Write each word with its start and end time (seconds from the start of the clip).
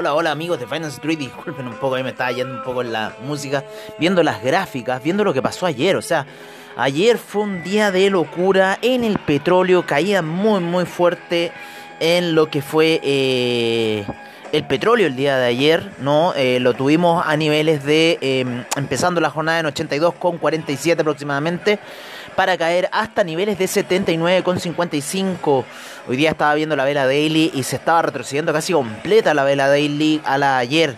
Hola, 0.00 0.14
hola 0.14 0.30
amigos 0.30 0.60
de 0.60 0.66
Finance 0.68 0.98
Street, 0.98 1.18
disculpen 1.18 1.66
un 1.66 1.74
poco, 1.74 1.96
ahí 1.96 2.04
me 2.04 2.10
estaba 2.10 2.30
yendo 2.30 2.54
un 2.54 2.62
poco 2.62 2.82
en 2.82 2.92
la 2.92 3.16
música, 3.24 3.64
viendo 3.98 4.22
las 4.22 4.40
gráficas, 4.44 5.02
viendo 5.02 5.24
lo 5.24 5.34
que 5.34 5.42
pasó 5.42 5.66
ayer, 5.66 5.96
o 5.96 6.02
sea, 6.02 6.24
ayer 6.76 7.18
fue 7.18 7.42
un 7.42 7.64
día 7.64 7.90
de 7.90 8.08
locura 8.08 8.78
en 8.80 9.02
el 9.02 9.18
petróleo, 9.18 9.84
caía 9.84 10.22
muy 10.22 10.60
muy 10.60 10.84
fuerte 10.84 11.50
en 11.98 12.36
lo 12.36 12.48
que 12.48 12.62
fue 12.62 13.00
eh, 13.02 14.06
el 14.52 14.64
petróleo 14.64 15.06
el 15.06 15.16
día 15.16 15.36
de 15.36 15.46
ayer, 15.46 15.92
¿no? 15.98 16.32
Eh, 16.34 16.58
lo 16.60 16.74
tuvimos 16.74 17.24
a 17.26 17.36
niveles 17.36 17.84
de, 17.84 18.18
em, 18.20 18.64
empezando 18.76 19.20
la 19.20 19.30
jornada 19.30 19.60
en 19.60 19.66
82,47 19.66 21.02
aproximadamente, 21.02 21.78
para 22.34 22.56
caer 22.56 22.88
hasta 22.92 23.24
niveles 23.24 23.58
de 23.58 23.66
79,55. 23.66 25.64
Hoy 26.06 26.16
día 26.16 26.30
estaba 26.30 26.54
viendo 26.54 26.76
la 26.76 26.84
vela 26.84 27.04
daily 27.04 27.50
y 27.54 27.64
se 27.64 27.76
estaba 27.76 28.02
retrocediendo 28.02 28.52
casi 28.52 28.72
completa 28.72 29.34
la 29.34 29.44
vela 29.44 29.68
daily 29.68 30.20
a 30.24 30.38
la 30.38 30.58
ayer. 30.58 30.94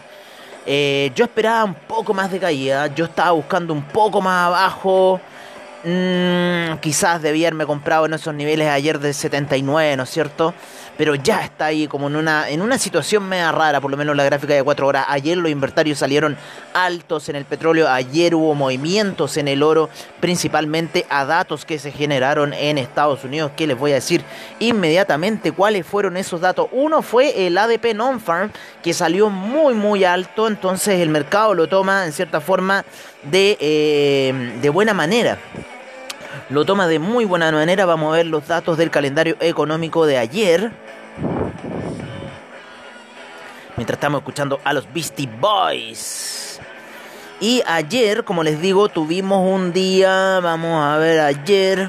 Eh, 0.66 1.10
yo 1.14 1.24
esperaba 1.24 1.64
un 1.64 1.74
poco 1.74 2.12
más 2.12 2.30
de 2.30 2.38
caída, 2.38 2.86
yo 2.88 3.06
estaba 3.06 3.30
buscando 3.30 3.72
un 3.72 3.82
poco 3.82 4.20
más 4.20 4.48
abajo. 4.48 5.20
Mm, 5.82 6.78
quizás 6.80 7.22
debía 7.22 7.48
haberme 7.48 7.64
comprado 7.64 8.06
en 8.06 8.14
esos 8.14 8.34
niveles 8.34 8.68
ayer 8.68 8.98
de 8.98 9.12
79, 9.12 9.96
¿no 9.96 10.02
es 10.02 10.10
cierto? 10.10 10.54
pero 11.00 11.14
ya 11.14 11.42
está 11.42 11.64
ahí 11.64 11.86
como 11.86 12.08
en 12.08 12.16
una, 12.16 12.50
en 12.50 12.60
una 12.60 12.76
situación 12.76 13.26
media 13.26 13.50
rara, 13.52 13.80
por 13.80 13.90
lo 13.90 13.96
menos 13.96 14.14
la 14.14 14.22
gráfica 14.22 14.52
de 14.52 14.62
4 14.62 14.86
horas. 14.86 15.06
Ayer 15.08 15.38
los 15.38 15.50
invertarios 15.50 15.98
salieron 15.98 16.36
altos 16.74 17.30
en 17.30 17.36
el 17.36 17.46
petróleo, 17.46 17.88
ayer 17.88 18.34
hubo 18.34 18.54
movimientos 18.54 19.38
en 19.38 19.48
el 19.48 19.62
oro, 19.62 19.88
principalmente 20.20 21.06
a 21.08 21.24
datos 21.24 21.64
que 21.64 21.78
se 21.78 21.90
generaron 21.90 22.52
en 22.52 22.76
Estados 22.76 23.24
Unidos, 23.24 23.52
que 23.56 23.66
les 23.66 23.78
voy 23.78 23.92
a 23.92 23.94
decir 23.94 24.22
inmediatamente 24.58 25.52
cuáles 25.52 25.86
fueron 25.86 26.18
esos 26.18 26.42
datos. 26.42 26.68
Uno 26.70 27.00
fue 27.00 27.46
el 27.46 27.56
ADP 27.56 27.94
Non-Farm, 27.94 28.52
que 28.82 28.92
salió 28.92 29.30
muy 29.30 29.72
muy 29.72 30.04
alto, 30.04 30.48
entonces 30.48 31.00
el 31.00 31.08
mercado 31.08 31.54
lo 31.54 31.66
toma 31.66 32.04
en 32.04 32.12
cierta 32.12 32.42
forma 32.42 32.84
de, 33.24 33.56
eh, 33.60 34.58
de 34.60 34.68
buena 34.70 34.94
manera 34.94 35.38
lo 36.50 36.64
toma 36.64 36.88
de 36.88 36.98
muy 36.98 37.24
buena 37.24 37.50
manera. 37.52 37.86
Vamos 37.86 38.12
a 38.12 38.16
ver 38.16 38.26
los 38.26 38.46
datos 38.46 38.76
del 38.76 38.90
calendario 38.90 39.36
económico 39.40 40.04
de 40.04 40.18
ayer. 40.18 40.72
Mientras 43.76 43.96
estamos 43.96 44.20
escuchando 44.20 44.60
a 44.64 44.72
los 44.72 44.92
Beastie 44.92 45.28
Boys. 45.40 46.60
Y 47.40 47.62
ayer, 47.66 48.24
como 48.24 48.42
les 48.42 48.60
digo, 48.60 48.88
tuvimos 48.88 49.48
un 49.48 49.72
día, 49.72 50.40
vamos 50.40 50.84
a 50.84 50.98
ver 50.98 51.20
ayer, 51.20 51.88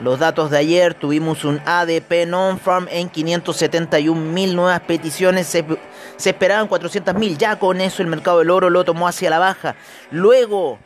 los 0.00 0.18
datos 0.18 0.50
de 0.50 0.58
ayer, 0.58 0.94
tuvimos 0.94 1.44
un 1.44 1.60
ADP 1.64 2.26
non-farm 2.26 2.88
en 2.90 3.08
571 3.08 4.20
mil 4.20 4.56
nuevas 4.56 4.80
peticiones, 4.80 5.46
se, 5.46 5.64
se 6.16 6.30
esperaban 6.30 6.66
400 6.66 7.14
mil, 7.14 7.38
ya 7.38 7.58
con 7.58 7.80
eso 7.80 8.02
el 8.02 8.08
mercado 8.08 8.40
del 8.40 8.50
oro 8.50 8.70
lo 8.70 8.84
tomó 8.84 9.06
hacia 9.06 9.30
la 9.30 9.38
baja. 9.38 9.76
Luego 10.10 10.78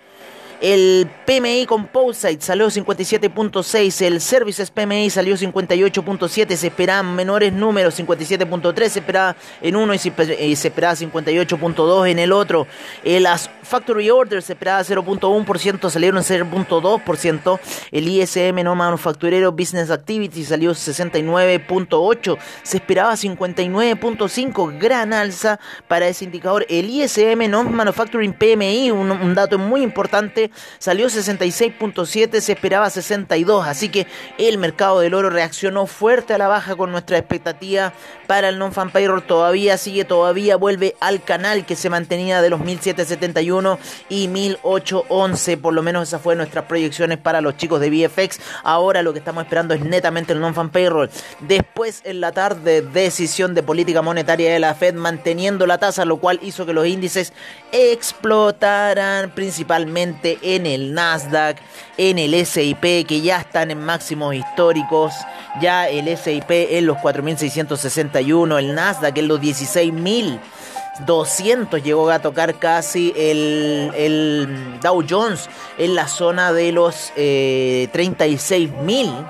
el 0.60 1.08
PMI 1.24 1.66
Composite 1.66 2.40
salió 2.40 2.66
57.6, 2.66 4.02
el 4.02 4.20
Services 4.20 4.70
PMI 4.70 5.10
salió 5.10 5.36
58.7, 5.36 6.56
se 6.56 6.66
esperaban 6.66 7.14
menores 7.14 7.52
números, 7.52 7.98
57.3 7.98 8.88
se 8.88 8.98
esperaba 8.98 9.36
en 9.60 9.76
uno 9.76 9.94
y 9.94 9.98
se, 9.98 10.08
esperaba 10.08 10.94
58.2 10.94 12.08
en 12.08 12.18
el 12.18 12.32
otro. 12.32 12.66
las 13.04 13.50
Factory 13.62 14.10
Orders 14.10 14.46
se 14.46 14.54
esperaba 14.54 14.80
0.1%, 14.80 15.90
salieron 15.90 16.22
0.2%. 16.22 17.60
El 17.92 18.08
ISM 18.08 18.64
no 18.64 18.74
manufacturero 18.74 19.52
Business 19.52 19.90
Activity 19.90 20.44
salió 20.44 20.72
69.8, 20.72 22.38
se 22.62 22.76
esperaba 22.78 23.12
59.5, 23.12 24.78
gran 24.78 25.12
alza 25.12 25.60
para 25.86 26.08
ese 26.08 26.24
indicador. 26.24 26.66
El 26.68 26.90
ISM 26.90 27.48
no 27.48 27.62
manufacturing 27.64 28.32
PMI, 28.32 28.90
un 28.90 29.34
dato 29.34 29.58
muy 29.58 29.82
importante 29.82 30.47
salió 30.78 31.06
66.7, 31.06 32.40
se 32.40 32.52
esperaba 32.52 32.90
62, 32.90 33.66
así 33.66 33.88
que 33.88 34.06
el 34.38 34.58
mercado 34.58 35.00
del 35.00 35.14
oro 35.14 35.30
reaccionó 35.30 35.86
fuerte 35.86 36.34
a 36.34 36.38
la 36.38 36.48
baja 36.48 36.76
con 36.76 36.90
nuestra 36.92 37.18
expectativa 37.18 37.92
para 38.26 38.48
el 38.48 38.58
non-fan 38.58 38.90
payroll, 38.90 39.22
todavía 39.22 39.78
sigue, 39.78 40.04
todavía 40.04 40.56
vuelve 40.56 40.94
al 41.00 41.22
canal 41.22 41.64
que 41.64 41.76
se 41.76 41.90
mantenía 41.90 42.42
de 42.42 42.50
los 42.50 42.60
1771 42.60 43.78
y 44.08 44.28
1811, 44.28 45.56
por 45.56 45.74
lo 45.74 45.82
menos 45.82 46.08
esas 46.08 46.20
fueron 46.20 46.38
nuestras 46.38 46.66
proyecciones 46.66 47.18
para 47.18 47.40
los 47.40 47.56
chicos 47.56 47.80
de 47.80 47.90
VFX, 47.90 48.40
ahora 48.62 49.02
lo 49.02 49.12
que 49.12 49.18
estamos 49.18 49.44
esperando 49.44 49.74
es 49.74 49.80
netamente 49.80 50.32
el 50.32 50.40
non-fan 50.40 50.70
payroll, 50.70 51.10
después 51.40 52.02
en 52.04 52.20
la 52.20 52.32
tarde 52.32 52.82
decisión 52.82 53.54
de 53.54 53.62
política 53.62 54.02
monetaria 54.02 54.52
de 54.52 54.58
la 54.58 54.74
Fed 54.74 54.94
manteniendo 54.94 55.66
la 55.66 55.78
tasa, 55.78 56.04
lo 56.04 56.18
cual 56.18 56.38
hizo 56.42 56.66
que 56.66 56.72
los 56.72 56.86
índices 56.86 57.32
explotaran 57.72 59.30
principalmente 59.34 60.37
en 60.42 60.66
el 60.66 60.92
Nasdaq, 60.94 61.58
en 61.96 62.18
el 62.18 62.46
SIP, 62.46 63.06
que 63.06 63.20
ya 63.20 63.38
están 63.38 63.70
en 63.70 63.80
máximos 63.80 64.34
históricos, 64.34 65.14
ya 65.60 65.88
el 65.88 66.16
SIP 66.16 66.50
en 66.50 66.86
los 66.86 66.96
4.661, 66.98 68.58
el 68.58 68.74
Nasdaq 68.74 69.16
en 69.18 69.28
los 69.28 69.40
16.200 69.40 71.82
llegó 71.82 72.10
a 72.10 72.18
tocar 72.20 72.58
casi 72.58 73.12
el, 73.16 74.78
Dow 74.82 75.04
Jones 75.08 75.48
en 75.78 75.94
la 75.94 76.08
zona 76.08 76.52
de 76.52 76.72
los 76.72 77.12
eh, 77.16 77.88
36.000, 77.92 79.26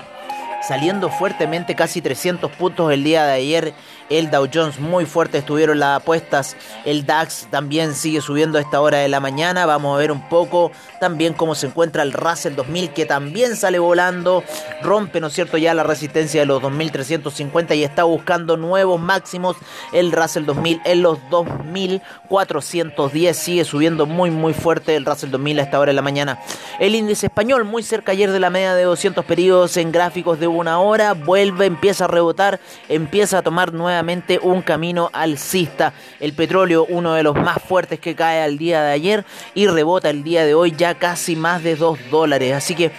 saliendo 0.67 1.09
fuertemente 1.09 1.75
casi 1.75 2.01
300 2.01 2.51
puntos 2.51 2.91
el 2.91 3.03
día 3.03 3.25
de 3.25 3.33
ayer 3.33 3.75
el 4.09 4.31
Dow 4.31 4.47
Jones 4.51 4.79
muy 4.79 5.05
fuerte 5.05 5.39
estuvieron 5.39 5.79
las 5.79 6.01
apuestas, 6.01 6.55
el 6.85 7.05
DAX 7.05 7.47
también 7.49 7.93
sigue 7.93 8.21
subiendo 8.21 8.57
a 8.57 8.61
esta 8.61 8.81
hora 8.81 8.99
de 8.99 9.07
la 9.07 9.19
mañana, 9.19 9.65
vamos 9.65 9.95
a 9.95 9.99
ver 9.99 10.11
un 10.11 10.27
poco 10.29 10.71
también 10.99 11.33
cómo 11.33 11.55
se 11.55 11.67
encuentra 11.67 12.03
el 12.03 12.13
Russell 12.13 12.55
2000 12.55 12.91
que 12.91 13.05
también 13.05 13.55
sale 13.55 13.79
volando, 13.79 14.43
rompe, 14.81 15.19
¿no 15.19 15.27
es 15.27 15.33
cierto?, 15.33 15.57
ya 15.57 15.73
la 15.73 15.83
resistencia 15.83 16.41
de 16.41 16.45
los 16.45 16.61
2350 16.61 17.75
y 17.75 17.83
está 17.83 18.03
buscando 18.03 18.57
nuevos 18.57 18.99
máximos, 18.99 19.57
el 19.93 20.11
Russell 20.11 20.45
2000 20.45 20.81
en 20.85 21.01
los 21.01 21.17
2410 21.29 23.37
sigue 23.37 23.63
subiendo 23.63 24.05
muy 24.05 24.31
muy 24.31 24.53
fuerte 24.53 24.95
el 24.95 25.05
Russell 25.05 25.31
2000 25.31 25.59
a 25.59 25.63
esta 25.63 25.79
hora 25.79 25.89
de 25.89 25.95
la 25.95 26.01
mañana. 26.01 26.39
El 26.79 26.95
índice 26.95 27.27
español 27.27 27.65
muy 27.65 27.83
cerca 27.83 28.11
ayer 28.11 28.31
de 28.31 28.39
la 28.39 28.49
media 28.49 28.73
de 28.73 28.83
200 28.83 29.25
periodos 29.25 29.77
en 29.77 29.91
gráficos 29.91 30.39
de 30.39 30.47
una 30.47 30.79
hora, 30.79 31.13
vuelve, 31.13 31.65
empieza 31.65 32.05
a 32.05 32.07
rebotar, 32.07 32.59
empieza 32.87 33.39
a 33.39 33.41
tomar 33.41 33.73
nuevas 33.73 33.98
un 34.41 34.61
camino 34.61 35.09
alcista. 35.13 35.93
El 36.19 36.33
petróleo, 36.33 36.85
uno 36.89 37.13
de 37.13 37.23
los 37.23 37.35
más 37.35 37.61
fuertes 37.61 37.99
que 37.99 38.15
cae 38.15 38.41
al 38.41 38.57
día 38.57 38.83
de 38.83 38.91
ayer 38.91 39.25
y 39.53 39.67
rebota 39.67 40.09
el 40.09 40.23
día 40.23 40.45
de 40.45 40.53
hoy 40.53 40.73
ya 40.75 40.95
casi 40.95 41.35
más 41.35 41.63
de 41.63 41.75
2 41.75 41.99
dólares. 42.11 42.53
Así 42.53 42.75
que 42.75 42.91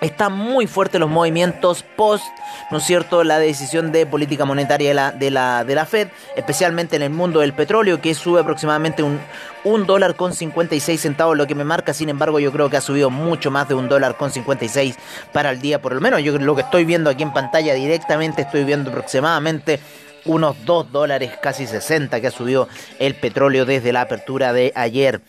están 0.00 0.32
muy 0.32 0.66
fuertes 0.66 1.00
los 1.00 1.10
movimientos 1.10 1.84
post, 1.96 2.24
¿no 2.70 2.78
es 2.78 2.84
cierto?, 2.84 3.24
la 3.24 3.38
decisión 3.38 3.90
de 3.92 4.06
política 4.06 4.44
monetaria 4.44 4.88
de 4.90 4.94
la, 4.94 5.12
de 5.12 5.30
la, 5.30 5.64
de 5.64 5.74
la 5.74 5.86
Fed, 5.86 6.08
especialmente 6.36 6.96
en 6.96 7.02
el 7.02 7.10
mundo 7.10 7.40
del 7.40 7.52
petróleo, 7.52 8.00
que 8.00 8.14
sube 8.14 8.40
aproximadamente 8.40 9.02
un, 9.02 9.18
un 9.64 9.86
dólar 9.86 10.14
con 10.14 10.32
56 10.32 11.00
centavos, 11.00 11.36
lo 11.36 11.46
que 11.46 11.54
me 11.54 11.64
marca, 11.64 11.92
sin 11.92 12.08
embargo, 12.08 12.38
yo 12.38 12.52
creo 12.52 12.70
que 12.70 12.76
ha 12.76 12.80
subido 12.80 13.10
mucho 13.10 13.50
más 13.50 13.68
de 13.68 13.74
un 13.74 13.88
dólar 13.88 14.16
con 14.16 14.30
56 14.30 14.96
para 15.32 15.50
el 15.50 15.60
día, 15.60 15.80
por 15.82 15.94
lo 15.94 16.00
menos 16.00 16.22
yo 16.22 16.38
lo 16.38 16.54
que 16.54 16.62
estoy 16.62 16.84
viendo 16.84 17.10
aquí 17.10 17.22
en 17.22 17.32
pantalla 17.32 17.74
directamente, 17.74 18.42
estoy 18.42 18.64
viendo 18.64 18.90
aproximadamente 18.90 19.80
unos 20.28 20.64
2 20.64 20.92
dólares 20.92 21.32
casi 21.42 21.66
60 21.66 22.20
que 22.20 22.28
ha 22.28 22.30
subido 22.30 22.68
el 23.00 23.14
petróleo 23.16 23.64
desde 23.64 23.92
la 23.92 24.02
apertura 24.02 24.52
de 24.52 24.72
ayer. 24.76 25.20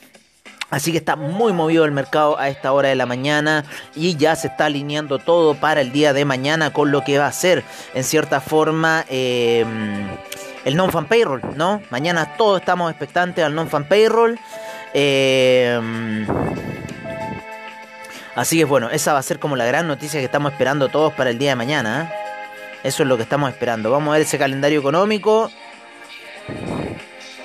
Así 0.70 0.92
que 0.92 1.00
está 1.00 1.16
muy 1.16 1.52
movido 1.52 1.84
el 1.84 1.92
mercado 1.92 2.38
a 2.38 2.50
esta 2.50 2.72
hora 2.74 2.90
de 2.90 2.96
la 2.96 3.08
mañana 3.08 3.66
y 3.96 4.18
ya 4.18 4.36
se 4.36 4.48
está 4.48 4.66
alineando 4.66 5.18
todo 5.18 5.56
para 5.56 5.82
el 5.82 5.92
día 5.92 6.14
de 6.14 6.26
mañana 6.26 6.72
con 6.72 6.92
lo 6.92 7.04
que 7.04 7.18
va 7.18 7.26
a 7.26 7.32
ser 7.32 7.64
en 7.96 8.04
cierta 8.04 8.40
forma 8.40 9.04
em, 9.10 10.08
el 10.66 10.76
non-fan 10.76 11.08
payroll, 11.08 11.42
¿no? 11.56 11.82
Mañana 11.90 12.36
todos 12.38 12.60
estamos 12.60 12.92
expectantes 12.92 13.44
al 13.44 13.56
non-fan 13.56 13.86
payroll. 13.86 14.38
Em, 14.94 16.28
así 18.36 18.60
que 18.60 18.66
bueno, 18.66 18.92
esa 18.92 19.14
va 19.14 19.20
a 19.20 19.24
ser 19.24 19.40
como 19.40 19.56
la 19.56 19.66
gran 19.66 19.88
noticia 19.88 20.20
que 20.20 20.26
estamos 20.26 20.52
esperando 20.52 20.90
todos 20.90 21.14
para 21.14 21.32
el 21.32 21.40
día 21.40 21.52
de 21.52 21.56
mañana. 21.56 22.12
¿eh? 22.14 22.19
Eso 22.84 23.04
es 23.04 23.10
lo 23.10 23.18
que 23.18 23.24
estamos 23.24 23.50
esperando. 23.50 23.92
Vamos 23.92 24.10
a 24.10 24.14
ver 24.14 24.22
ese 24.22 24.38
calendario 24.38 24.80
económico. 24.80 25.52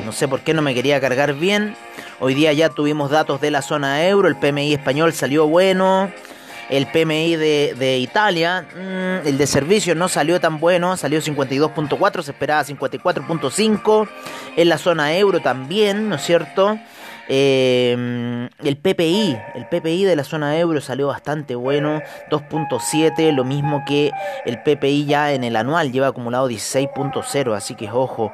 No 0.04 0.12
sé 0.12 0.28
por 0.28 0.40
qué 0.40 0.54
no 0.54 0.62
me 0.62 0.74
quería 0.74 1.00
cargar 1.00 1.34
bien. 1.34 1.74
Hoy 2.20 2.34
día 2.34 2.52
ya 2.52 2.68
tuvimos 2.68 3.10
datos 3.10 3.40
de 3.40 3.50
la 3.50 3.62
zona 3.62 4.06
euro. 4.06 4.28
El 4.28 4.36
PMI 4.36 4.74
español 4.74 5.12
salió 5.12 5.48
bueno. 5.48 6.12
El 6.70 6.86
PMI 6.86 7.36
de, 7.36 7.98
Italia, 7.98 8.66
mm, 8.74 9.26
el 9.26 9.36
de 9.36 9.46
servicios 9.46 9.96
no 9.96 10.08
salió 10.08 10.40
tan 10.40 10.58
bueno, 10.60 10.96
salió 10.96 11.20
52.4, 11.20 12.22
se 12.22 12.30
esperaba 12.30 12.64
54.5. 12.64 14.08
En 14.56 14.68
la 14.70 14.78
zona 14.78 15.14
euro 15.14 15.40
también, 15.40 16.08
¿no 16.08 16.16
es 16.16 16.22
cierto? 16.22 16.78
Eh, 17.28 18.48
el 18.62 18.76
PPI, 18.76 19.38
el 19.54 19.66
PPI 19.66 20.04
de 20.04 20.16
la 20.16 20.24
zona 20.24 20.58
euro 20.58 20.80
salió 20.80 21.08
bastante 21.08 21.54
bueno, 21.54 22.02
2.7, 22.30 23.32
lo 23.32 23.44
mismo 23.44 23.82
que 23.86 24.10
el 24.44 24.62
PPI 24.62 25.06
ya 25.06 25.32
en 25.32 25.44
el 25.44 25.56
anual 25.56 25.92
lleva 25.92 26.08
acumulado 26.08 26.48
16.0, 26.48 27.54
así 27.54 27.74
que 27.74 27.90
ojo. 27.90 28.32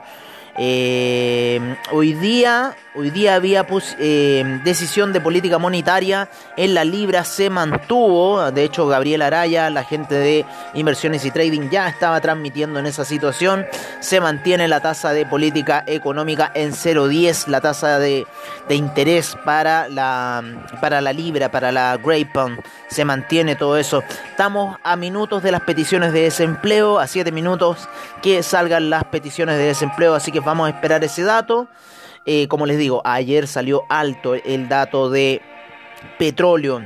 Eh, 0.58 1.76
hoy 1.92 2.12
día, 2.14 2.76
hoy 2.94 3.10
día 3.10 3.34
había 3.34 3.66
eh, 3.98 4.60
decisión 4.64 5.12
de 5.12 5.20
política 5.20 5.58
monetaria 5.58 6.28
en 6.56 6.74
la 6.74 6.84
libra 6.84 7.24
se 7.24 7.50
mantuvo. 7.50 8.50
De 8.50 8.64
hecho, 8.64 8.86
Gabriel 8.86 9.22
Araya, 9.22 9.70
la 9.70 9.84
gente 9.84 10.14
de 10.14 10.44
inversiones 10.74 11.24
y 11.24 11.30
trading, 11.30 11.70
ya 11.70 11.88
estaba 11.88 12.20
transmitiendo 12.20 12.78
en 12.78 12.86
esa 12.86 13.04
situación. 13.04 13.66
Se 14.00 14.20
mantiene 14.20 14.68
la 14.68 14.80
tasa 14.80 15.12
de 15.12 15.26
política 15.26 15.84
económica 15.86 16.50
en 16.54 16.72
0,10, 16.72 17.46
la 17.46 17.60
tasa 17.60 17.98
de, 17.98 18.26
de, 18.68 18.74
interés 18.74 19.36
para 19.44 19.88
la, 19.88 20.42
para 20.80 21.00
la 21.00 21.12
libra, 21.12 21.50
para 21.50 21.72
la 21.72 21.96
Grey 21.96 22.24
Pound. 22.24 22.60
Se 22.88 23.04
mantiene 23.04 23.56
todo 23.56 23.76
eso. 23.76 24.02
Estamos 24.30 24.76
a 24.82 24.96
minutos 24.96 25.42
de 25.42 25.52
las 25.52 25.62
peticiones 25.62 26.12
de 26.12 26.22
desempleo, 26.22 26.98
a 26.98 27.06
7 27.06 27.30
minutos 27.32 27.88
que 28.22 28.42
salgan 28.42 28.90
las 28.90 29.04
peticiones 29.04 29.56
de 29.56 29.64
desempleo, 29.64 30.14
así 30.14 30.32
que 30.32 30.40
vamos 30.40 30.66
a 30.66 30.70
esperar 30.70 31.04
ese 31.04 31.22
dato. 31.22 31.68
Eh, 32.26 32.48
como 32.48 32.66
les 32.66 32.78
digo, 32.78 33.00
ayer 33.04 33.46
salió 33.46 33.84
alto 33.88 34.34
el 34.34 34.68
dato 34.68 35.10
de 35.10 35.40
petróleo. 36.18 36.82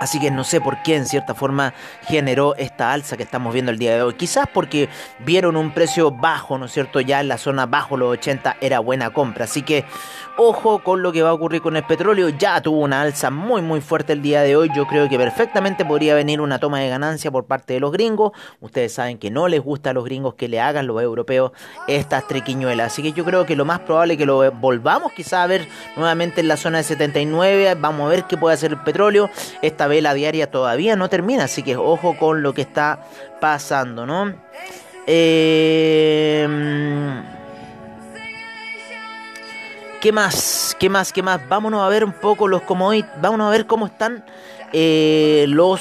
Así 0.00 0.20
que 0.20 0.30
no 0.30 0.44
sé 0.44 0.60
por 0.60 0.82
qué 0.82 0.96
en 0.96 1.06
cierta 1.06 1.34
forma 1.34 1.74
generó 2.02 2.54
esta 2.56 2.92
alza 2.92 3.16
que 3.16 3.22
estamos 3.22 3.52
viendo 3.52 3.72
el 3.72 3.78
día 3.78 3.94
de 3.94 4.02
hoy. 4.02 4.14
Quizás 4.14 4.46
porque 4.52 4.88
vieron 5.20 5.56
un 5.56 5.72
precio 5.72 6.10
bajo, 6.10 6.58
¿no 6.58 6.66
es 6.66 6.72
cierto? 6.72 7.00
Ya 7.00 7.20
en 7.20 7.28
la 7.28 7.38
zona 7.38 7.66
bajo 7.66 7.96
los 7.96 8.12
80 8.12 8.56
era 8.60 8.80
buena 8.80 9.12
compra. 9.12 9.44
Así 9.44 9.62
que 9.62 9.84
Ojo 10.38 10.80
con 10.80 11.00
lo 11.00 11.12
que 11.12 11.22
va 11.22 11.30
a 11.30 11.32
ocurrir 11.32 11.62
con 11.62 11.76
el 11.76 11.84
petróleo. 11.84 12.28
Ya 12.28 12.60
tuvo 12.60 12.80
una 12.80 13.00
alza 13.00 13.30
muy 13.30 13.62
muy 13.62 13.80
fuerte 13.80 14.12
el 14.12 14.20
día 14.20 14.42
de 14.42 14.54
hoy. 14.54 14.70
Yo 14.76 14.86
creo 14.86 15.08
que 15.08 15.16
perfectamente 15.16 15.82
podría 15.82 16.14
venir 16.14 16.42
una 16.42 16.58
toma 16.58 16.78
de 16.80 16.90
ganancia 16.90 17.30
por 17.30 17.46
parte 17.46 17.72
de 17.72 17.80
los 17.80 17.90
gringos. 17.90 18.32
Ustedes 18.60 18.92
saben 18.92 19.16
que 19.16 19.30
no 19.30 19.48
les 19.48 19.62
gusta 19.62 19.90
a 19.90 19.92
los 19.94 20.04
gringos 20.04 20.34
que 20.34 20.48
le 20.48 20.60
hagan 20.60 20.86
los 20.86 21.00
europeos 21.00 21.52
estas 21.88 22.28
triquiñuelas. 22.28 22.92
Así 22.92 23.02
que 23.02 23.14
yo 23.14 23.24
creo 23.24 23.46
que 23.46 23.56
lo 23.56 23.64
más 23.64 23.80
probable 23.80 24.12
es 24.12 24.18
que 24.18 24.26
lo 24.26 24.52
volvamos 24.52 25.12
quizá 25.12 25.42
a 25.42 25.46
ver 25.46 25.66
nuevamente 25.96 26.42
en 26.42 26.48
la 26.48 26.58
zona 26.58 26.78
de 26.78 26.84
79. 26.84 27.74
Vamos 27.80 28.04
a 28.04 28.10
ver 28.10 28.24
qué 28.24 28.36
puede 28.36 28.56
hacer 28.56 28.72
el 28.72 28.80
petróleo. 28.80 29.30
Esta 29.62 29.85
vela 29.88 30.14
diaria 30.14 30.50
todavía 30.50 30.96
no 30.96 31.08
termina. 31.08 31.44
Así 31.44 31.62
que 31.62 31.76
ojo 31.76 32.16
con 32.18 32.42
lo 32.42 32.54
que 32.54 32.62
está 32.62 33.00
pasando, 33.40 34.06
¿no? 34.06 34.34
Eh... 35.06 36.46
¿Qué 40.00 40.12
más? 40.12 40.76
¿Qué 40.78 40.88
más? 40.88 41.12
¿Qué 41.12 41.22
más? 41.22 41.48
Vámonos 41.48 41.82
a 41.82 41.88
ver 41.88 42.04
un 42.04 42.12
poco 42.12 42.46
los 42.46 42.62
commodities. 42.62 43.10
Vámonos 43.20 43.48
a 43.48 43.50
ver 43.50 43.66
cómo 43.66 43.86
están 43.86 44.24
eh, 44.72 45.46
los, 45.48 45.80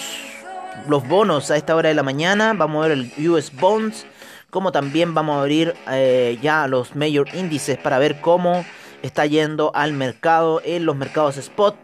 los 0.87 1.07
bonos 1.07 1.51
a 1.51 1.57
esta 1.57 1.75
hora 1.75 1.89
de 1.89 1.95
la 1.95 2.01
mañana. 2.01 2.53
Vamos 2.53 2.83
a 2.83 2.87
ver 2.87 2.97
el 2.97 3.29
US 3.29 3.51
Bonds. 3.53 4.07
Como 4.49 4.71
también 4.71 5.13
vamos 5.13 5.37
a 5.37 5.41
abrir 5.41 5.75
eh, 5.91 6.39
ya 6.41 6.65
los 6.67 6.95
mayor 6.95 7.27
índices 7.35 7.77
para 7.77 7.99
ver 7.99 8.19
cómo 8.21 8.65
está 9.03 9.27
yendo 9.27 9.71
al 9.75 9.93
mercado 9.93 10.59
en 10.65 10.85
los 10.85 10.95
mercados 10.95 11.37
spot. 11.37 11.75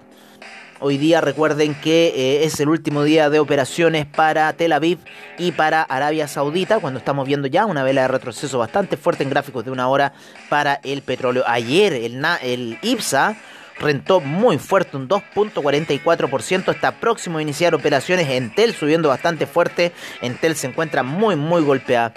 Hoy 0.83 0.97
día 0.97 1.21
recuerden 1.21 1.75
que 1.75 2.07
eh, 2.07 2.43
es 2.43 2.59
el 2.59 2.67
último 2.67 3.03
día 3.03 3.29
de 3.29 3.37
operaciones 3.37 4.07
para 4.07 4.51
Tel 4.53 4.73
Aviv 4.73 4.97
y 5.37 5.51
para 5.51 5.83
Arabia 5.83 6.27
Saudita, 6.27 6.79
cuando 6.79 6.97
estamos 6.97 7.27
viendo 7.27 7.47
ya 7.47 7.67
una 7.67 7.83
vela 7.83 8.01
de 8.01 8.07
retroceso 8.07 8.57
bastante 8.57 8.97
fuerte 8.97 9.21
en 9.21 9.29
gráficos 9.29 9.63
de 9.63 9.69
una 9.69 9.87
hora 9.87 10.13
para 10.49 10.79
el 10.83 11.03
petróleo. 11.03 11.43
Ayer 11.45 11.93
el, 11.93 12.25
el 12.41 12.79
IPSA 12.81 13.37
rentó 13.79 14.21
muy 14.21 14.57
fuerte, 14.57 14.97
un 14.97 15.07
2.44%. 15.07 16.73
Está 16.73 16.93
próximo 16.93 17.37
a 17.37 17.43
iniciar 17.43 17.75
operaciones. 17.75 18.27
Entel 18.27 18.73
subiendo 18.73 19.09
bastante 19.09 19.45
fuerte. 19.45 19.91
Entel 20.23 20.55
se 20.55 20.65
encuentra 20.65 21.03
muy, 21.03 21.35
muy 21.35 21.61
golpeada. 21.61 22.11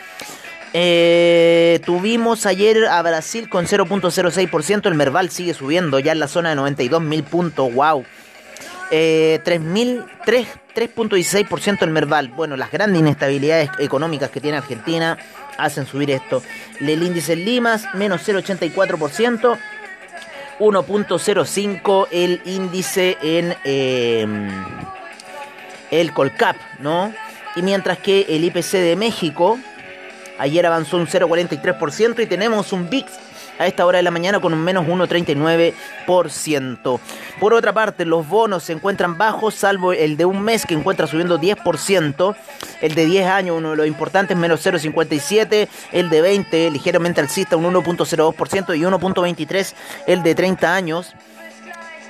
Eh, 0.73 1.81
tuvimos 1.85 2.47
ayer 2.47 2.87
a 2.87 3.03
Brasil 3.03 3.51
con 3.51 3.67
0.06%. 3.67 4.87
El 4.87 4.95
Merval 4.95 5.29
sigue 5.29 5.53
subiendo 5.53 5.99
ya 5.99 6.13
en 6.13 6.19
la 6.19 6.29
zona 6.29 6.49
de 6.49 6.57
92.000 6.57 7.25
puntos. 7.25 7.75
¡Wow! 7.75 8.07
Eh, 8.97 9.41
3.16% 9.45 11.83
el 11.83 11.91
Merval. 11.91 12.29
Bueno, 12.29 12.57
las 12.57 12.71
grandes 12.71 13.01
inestabilidades 13.01 13.69
económicas 13.81 14.31
que 14.31 14.41
tiene 14.41 14.59
Argentina 14.59 15.19
hacen 15.59 15.85
subir 15.85 16.13
esto. 16.13 16.45
El 16.79 17.03
índice 17.03 17.33
en 17.33 17.45
Limas, 17.45 17.87
menos 17.95 18.25
0.84%. 18.25 19.59
1.05 20.61 22.07
el 22.13 22.41
índice 22.45 23.19
en 23.21 23.57
em, 23.65 24.49
el 25.91 26.13
Colcap, 26.13 26.55
¿no? 26.79 27.13
Y 27.57 27.63
mientras 27.63 27.99
que 27.99 28.27
el 28.29 28.45
IPC 28.45 28.75
de 28.75 28.95
México 28.95 29.59
ayer 30.39 30.65
avanzó 30.67 30.99
un 30.99 31.09
0.43% 31.09 32.23
y 32.23 32.27
tenemos 32.27 32.73
un 32.73 32.89
VIX 32.89 33.11
a 33.59 33.67
esta 33.67 33.85
hora 33.87 33.99
de 33.99 34.03
la 34.03 34.11
mañana 34.11 34.41
con 34.41 34.53
un 34.53 34.63
menos 34.63 34.87
1,39%. 34.87 37.01
Por 37.41 37.55
otra 37.55 37.73
parte, 37.73 38.05
los 38.05 38.29
bonos 38.29 38.65
se 38.65 38.73
encuentran 38.73 39.19
bajos, 39.19 39.55
salvo 39.55 39.93
el 39.93 40.17
de 40.17 40.25
un 40.25 40.43
mes 40.43 40.67
que 40.67 40.75
encuentra 40.75 41.07
subiendo 41.07 41.39
10%, 41.39 42.37
el 42.81 42.95
de 42.95 43.07
10 43.07 43.27
años, 43.27 43.59
uno 43.59 43.71
de 43.71 43.77
los 43.77 43.87
importantes, 43.87 44.37
menos 44.37 44.65
0,57%, 44.65 45.69
el 45.93 46.11
de 46.11 46.21
20 46.21 46.71
ligeramente 46.71 47.21
alcista, 47.21 47.57
un 47.57 47.73
1.02% 47.73 48.77
y 48.77 48.83
1.23% 48.83 49.75
el 50.07 50.23
de 50.23 50.35
30 50.35 50.75
años 50.75 51.15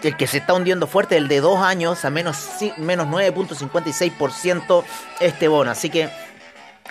el 0.08 0.16
que 0.16 0.26
se 0.26 0.38
está 0.38 0.54
hundiendo 0.54 0.86
fuerte, 0.86 1.16
el 1.16 1.28
de 1.28 1.40
2 1.40 1.60
años, 1.60 2.04
a 2.04 2.10
menos, 2.10 2.48
menos 2.76 3.06
9.56% 3.08 4.84
este 5.20 5.48
bono. 5.48 5.70
Así 5.70 5.90
que 5.90 6.10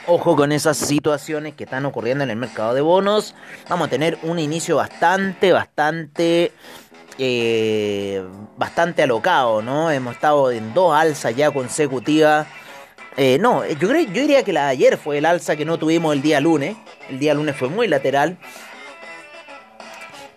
Ojo 0.06 0.36
con 0.36 0.52
esas 0.52 0.78
situaciones 0.78 1.54
que 1.54 1.64
están 1.64 1.86
ocurriendo 1.86 2.24
en 2.26 2.30
el 2.30 2.36
mercado 2.36 2.74
de 2.74 2.82
bonos. 2.82 3.36
Vamos 3.70 3.88
a 3.88 3.90
tener 3.90 4.18
un 4.24 4.38
inicio 4.38 4.76
bastante, 4.76 5.54
bastante, 5.54 6.52
eh, 7.18 8.22
bastante 8.58 9.04
alocado, 9.04 9.62
¿no? 9.62 9.92
Hemos 9.92 10.16
estado 10.16 10.52
en 10.52 10.74
dos 10.74 10.94
alzas 10.94 11.34
ya 11.36 11.52
consecutivas. 11.52 12.48
Eh, 13.16 13.38
no, 13.40 13.66
yo, 13.66 13.88
creo, 13.88 14.02
yo 14.02 14.22
diría 14.22 14.44
que 14.44 14.52
la 14.52 14.66
de 14.66 14.72
ayer 14.72 14.98
fue 14.98 15.20
el 15.20 15.26
alza 15.26 15.56
que 15.56 15.64
no 15.64 15.78
tuvimos 15.78 16.14
el 16.14 16.22
día 16.22 16.42
lunes. 16.42 16.76
El 17.10 17.20
día 17.20 17.34
lunes 17.34 17.56
fue 17.56 17.70
muy 17.70 17.88
lateral. 17.88 18.38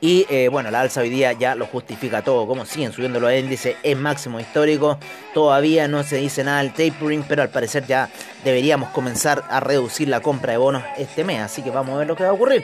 Y 0.07 0.25
eh, 0.31 0.47
bueno, 0.47 0.71
la 0.71 0.83
alza 0.83 1.01
hoy 1.01 1.11
día 1.11 1.33
ya 1.33 1.57
lo 1.57 1.67
justifica 1.67 2.23
todo. 2.23 2.47
Como 2.47 2.65
siguen 2.65 2.93
subiendo 2.93 3.19
los 3.19 3.33
índices 3.33 3.75
en 3.83 4.01
máximo 4.01 4.39
histórico. 4.39 5.01
Todavía 5.35 5.89
no 5.89 6.05
se 6.05 6.19
dice 6.19 6.45
nada 6.45 6.63
del 6.63 6.71
tapering, 6.71 7.25
pero 7.25 7.43
al 7.43 7.49
parecer 7.49 7.89
ya 7.89 8.09
deberíamos 8.45 8.91
comenzar 8.91 9.43
a 9.51 9.59
reducir 9.59 10.07
la 10.07 10.21
compra 10.21 10.53
de 10.53 10.59
bonos 10.59 10.85
este 10.97 11.25
mes. 11.25 11.41
Así 11.41 11.61
que 11.61 11.71
vamos 11.71 11.97
a 11.97 11.99
ver 11.99 12.07
lo 12.07 12.15
que 12.15 12.23
va 12.23 12.29
a 12.29 12.35
ocurrir 12.35 12.63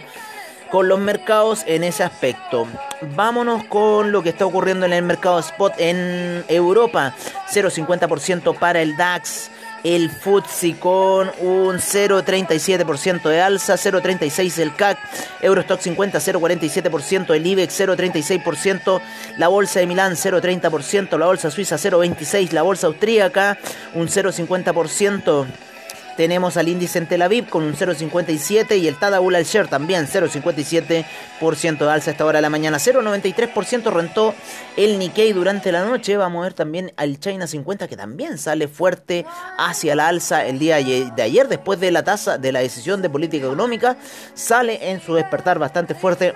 con 0.70 0.87
los 0.87 1.00
mercados 1.00 1.64
en 1.66 1.82
ese 1.82 2.04
aspecto. 2.04 2.68
Vámonos 3.16 3.64
con 3.64 4.12
lo 4.12 4.22
que 4.22 4.28
está 4.28 4.46
ocurriendo 4.46 4.87
en 4.87 4.92
el 4.92 5.02
mercado 5.02 5.40
spot 5.40 5.72
en 5.78 6.44
Europa. 6.46 7.12
0,50% 7.52 8.56
para 8.56 8.82
el 8.82 8.96
DAX 8.96 9.50
el 9.85 10.11
FTSE 10.11 10.79
con 10.79 11.31
un 11.41 11.77
0,37% 11.77 13.29
de 13.29 13.41
alza, 13.41 13.75
0,36% 13.75 14.59
el 14.59 14.75
CAC, 14.75 14.99
Eurostock 15.41 15.81
50 15.81 16.19
0,47%, 16.19 17.35
el 17.35 17.47
IBEX 17.47 17.81
0,36%, 17.81 19.01
la 19.39 19.49
bolsa 19.49 19.81
de 19.81 19.87
Milán 19.87 20.12
0,30%, 20.12 21.19
la 21.19 21.27
bolsa 21.27 21.51
suiza 21.51 21.77
0,26%, 21.77 22.53
la 22.53 22.62
bolsa 22.62 22.87
austríaca 22.87 23.59
un 23.95 24.09
0,50%. 24.09 25.72
Tenemos 26.16 26.57
al 26.57 26.69
índice 26.69 26.99
en 26.99 27.09
Tel 27.09 27.23
Aviv 27.23 27.49
con 27.49 27.62
un 27.62 27.75
0,57 27.75 28.78
y 28.78 28.87
el 28.87 28.99
Tadabul 28.99 29.35
al 29.35 29.45
Share 29.45 29.69
también 29.69 30.07
0,57% 30.07 31.78
de 31.78 31.90
alza 31.90 32.11
a 32.11 32.12
esta 32.12 32.25
hora 32.26 32.38
de 32.38 32.42
la 32.42 32.50
mañana. 32.50 32.76
0,93% 32.78 33.90
rentó 33.90 34.35
el 34.76 34.99
Nikkei 34.99 35.33
durante 35.33 35.73
la 35.73 35.85
noche. 35.85 36.16
Vamos 36.16 36.40
a 36.40 36.45
ver 36.45 36.54
también 36.54 36.92
al 36.97 37.19
China 37.19 37.47
50 37.47 37.88
que 37.88 37.97
también 37.97 38.37
sale 38.37 38.69
fuerte 38.69 39.25
hacia 39.59 39.95
la 39.95 40.09
alza 40.09 40.45
el 40.45 40.59
día 40.59 40.76
de 40.76 41.23
ayer 41.23 41.49
después 41.49 41.81
de 41.81 41.90
la 41.90 42.02
tasa 42.04 42.37
de 42.37 42.52
la 42.52 42.61
decisión 42.61 43.00
de 43.00 43.09
política 43.09 43.47
económica. 43.47 43.97
Sale 44.35 44.90
en 44.90 45.00
su 45.00 45.14
despertar 45.14 45.59
bastante 45.59 45.95
fuerte 45.95 46.35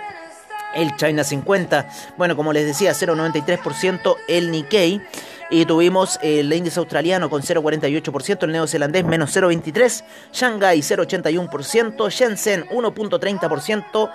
el 0.75 0.95
China 0.97 1.25
50. 1.25 1.88
Bueno, 2.16 2.37
como 2.37 2.52
les 2.52 2.66
decía, 2.66 2.92
0,93% 2.92 4.16
el 4.28 4.50
Nikkei. 4.50 5.02
Y 5.49 5.65
tuvimos 5.65 6.19
el 6.23 6.53
índice 6.53 6.81
australiano 6.81 7.31
con 7.31 7.43
0,48%, 7.43 8.45
el 8.45 8.53
neozelandés 8.53 9.05
menos 9.05 9.37
0,23%, 9.37 10.05
Shanghai 10.33 10.81
0,81%, 10.81 12.11
Shenzhen 12.11 12.67
1,30%, 12.69 14.11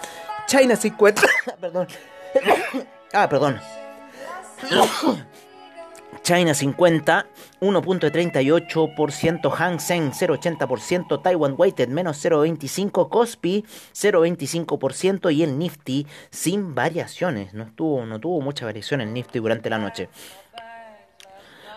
China 0.47 0.75
50%, 0.75 1.23
perdón, 1.61 1.87
ah, 3.13 3.29
perdón, 3.29 3.59
China 6.23 6.53
50, 6.53 7.25
1.38%, 7.61 9.51
Hang 9.51 9.79
Seng 9.79 10.11
0.80%, 10.11 11.21
Taiwan 11.21 11.55
Weighted 11.57 11.87
menos 11.87 12.23
0.25%, 12.23 13.09
Kospi 13.09 13.65
0.25% 13.93 15.33
y 15.33 15.43
el 15.43 15.57
Nifty 15.57 16.05
sin 16.29 16.75
variaciones. 16.75 17.53
No, 17.53 17.63
estuvo, 17.63 18.05
no 18.05 18.19
tuvo 18.19 18.41
mucha 18.41 18.65
variación 18.65 19.01
el 19.01 19.13
Nifty 19.13 19.39
durante 19.39 19.69
la 19.69 19.79
noche. 19.79 20.09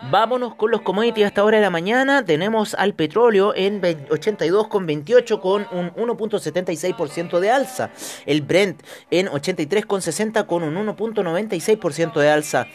Vámonos 0.03 0.55
con 0.55 0.71
los 0.71 0.81
commodities 0.81 1.27
hasta 1.27 1.41
ahora 1.41 1.57
de 1.57 1.63
la 1.63 1.69
mañana. 1.69 2.23
Tenemos 2.23 2.73
al 2.75 2.93
petróleo 2.93 3.53
en 3.55 3.81
82,28 3.81 5.41
con 5.41 5.67
un 5.71 5.91
1.76% 5.91 7.39
de 7.39 7.51
alza. 7.51 7.91
El 8.25 8.41
Brent 8.41 8.81
en 9.09 9.27
83,60 9.27 10.45
con 10.45 10.63
un 10.63 10.75
1.96% 10.75 12.19
de 12.19 12.29
alza 12.29 12.67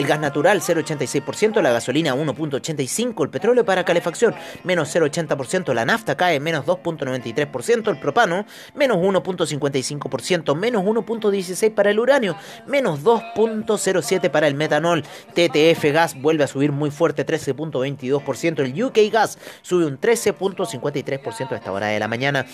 el 0.00 0.06
gas 0.06 0.18
natural 0.18 0.60
0,86%, 0.60 1.60
la 1.62 1.72
gasolina 1.72 2.14
1,85%, 2.14 3.22
el 3.22 3.30
petróleo 3.30 3.64
para 3.64 3.84
calefacción 3.84 4.34
menos 4.64 4.94
0,80%, 4.94 5.72
la 5.72 5.84
nafta 5.84 6.16
cae 6.16 6.40
menos 6.40 6.66
2,93%, 6.66 7.88
el 7.88 8.00
propano 8.00 8.46
menos 8.74 8.98
1,55%, 8.98 10.56
menos 10.56 10.82
1,16% 10.82 11.74
para 11.74 11.90
el 11.90 12.00
uranio, 12.00 12.36
menos 12.66 13.04
2,07% 13.04 14.30
para 14.30 14.48
el 14.48 14.54
metanol, 14.54 15.02
TTF 15.34 15.84
gas 15.92 16.20
vuelve 16.20 16.44
a 16.44 16.48
subir 16.48 16.72
muy 16.72 16.90
fuerte 16.90 17.24
13,22%, 17.24 18.60
el 18.60 18.82
UK 18.82 19.12
gas 19.12 19.38
sube 19.62 19.84
un 19.84 20.00
13,53% 20.00 21.52
a 21.52 21.56
esta 21.56 21.72
hora 21.72 21.86
de 21.88 22.00
la 22.00 22.08
mañana. 22.08 22.46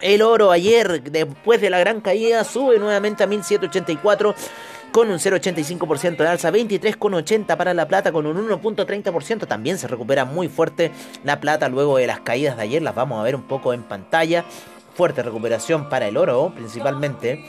El 0.00 0.22
oro 0.22 0.52
ayer, 0.52 1.02
después 1.02 1.60
de 1.60 1.70
la 1.70 1.80
gran 1.80 2.00
caída, 2.00 2.44
sube 2.44 2.78
nuevamente 2.78 3.24
a 3.24 3.26
1784 3.26 4.34
con 4.92 5.10
un 5.10 5.18
0,85% 5.18 6.16
de 6.16 6.28
alza, 6.28 6.50
23,80 6.50 7.56
para 7.56 7.74
la 7.74 7.88
plata 7.88 8.12
con 8.12 8.26
un 8.26 8.48
1,30%. 8.48 9.46
También 9.46 9.78
se 9.78 9.88
recupera 9.88 10.24
muy 10.24 10.48
fuerte 10.48 10.92
la 11.24 11.40
plata 11.40 11.68
luego 11.68 11.98
de 11.98 12.06
las 12.06 12.20
caídas 12.20 12.56
de 12.56 12.62
ayer, 12.62 12.82
las 12.82 12.94
vamos 12.94 13.20
a 13.20 13.22
ver 13.22 13.34
un 13.34 13.42
poco 13.42 13.72
en 13.72 13.82
pantalla. 13.82 14.44
Fuerte 14.94 15.22
recuperación 15.22 15.88
para 15.88 16.08
el 16.08 16.16
oro 16.16 16.52
principalmente. 16.54 17.44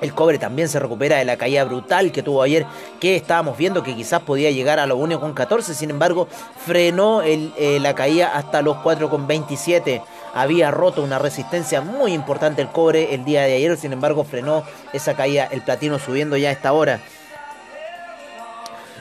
El 0.00 0.14
cobre 0.14 0.38
también 0.38 0.68
se 0.68 0.78
recupera 0.78 1.16
de 1.16 1.24
la 1.24 1.36
caída 1.36 1.64
brutal 1.64 2.12
que 2.12 2.22
tuvo 2.22 2.42
ayer, 2.42 2.66
que 3.00 3.16
estábamos 3.16 3.58
viendo 3.58 3.82
que 3.82 3.96
quizás 3.96 4.22
podía 4.22 4.50
llegar 4.50 4.78
a 4.78 4.86
los 4.86 4.96
1,14, 4.96 5.62
sin 5.74 5.90
embargo 5.90 6.28
frenó 6.64 7.22
eh, 7.22 7.78
la 7.80 7.94
caída 7.96 8.28
hasta 8.32 8.62
los 8.62 8.76
4,27 8.76 10.02
había 10.34 10.70
roto 10.70 11.02
una 11.02 11.18
resistencia 11.18 11.80
muy 11.80 12.12
importante 12.12 12.62
el 12.62 12.68
cobre 12.68 13.14
el 13.14 13.24
día 13.24 13.42
de 13.42 13.54
ayer, 13.54 13.76
sin 13.76 13.92
embargo 13.92 14.24
frenó 14.24 14.64
esa 14.92 15.14
caída, 15.14 15.48
el 15.50 15.62
platino 15.62 15.98
subiendo 15.98 16.36
ya 16.36 16.50
a 16.50 16.52
esta 16.52 16.72
hora. 16.72 17.00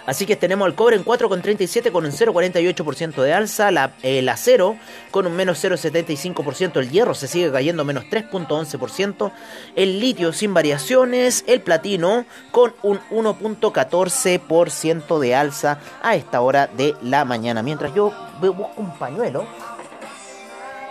Así 0.07 0.25
que 0.25 0.35
tenemos 0.37 0.67
el 0.69 0.73
cobre 0.73 0.95
en 0.95 1.03
4,37 1.03 1.91
con 1.91 2.05
un 2.05 2.11
0,48% 2.11 3.21
de 3.21 3.33
alza, 3.33 3.69
el 4.03 4.29
acero 4.29 4.77
con 5.11 5.27
un 5.27 5.35
menos 5.35 5.61
0,75%, 5.61 6.79
el 6.79 6.89
hierro 6.89 7.13
se 7.13 7.27
sigue 7.27 7.51
cayendo 7.51 7.83
menos 7.83 8.05
3,11%, 8.05 9.33
el 9.75 9.99
litio 9.99 10.31
sin 10.31 10.53
variaciones, 10.53 11.43
el 11.45 11.59
platino 11.59 12.25
con 12.51 12.73
un 12.83 13.01
1,14% 13.11 15.19
de 15.19 15.35
alza 15.35 15.79
a 16.01 16.15
esta 16.15 16.39
hora 16.39 16.67
de 16.67 16.95
la 17.01 17.25
mañana. 17.25 17.61
Mientras 17.61 17.93
yo 17.93 18.13
busco 18.39 18.71
un 18.77 18.97
pañuelo 18.97 19.45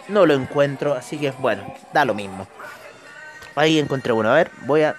no 0.09 0.27
lo 0.27 0.35
encuentro, 0.35 0.95
así 0.95 1.19
que 1.19 1.31
bueno, 1.33 1.63
da 1.93 2.05
lo 2.05 2.15
mismo. 2.15 2.47
Ahí 3.55 3.79
encontré 3.79 4.13
uno. 4.13 4.31
A 4.31 4.35
ver, 4.35 4.51
voy 4.63 4.83
a... 4.83 4.97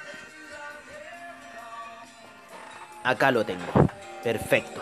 Acá 3.04 3.32
lo 3.32 3.46
tengo. 3.46 3.64
Perfecto. 4.24 4.82